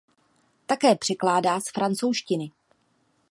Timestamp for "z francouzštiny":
1.59-2.51